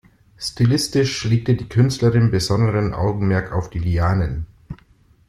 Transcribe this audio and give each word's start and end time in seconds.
Stilistisch 0.39 1.25
legte 1.25 1.53
die 1.53 1.69
Künstlerin 1.69 2.31
besonderes 2.31 2.91
Augenmerk 2.93 3.51
auf 3.51 3.69
die 3.69 3.77
Lianen. 3.77 4.47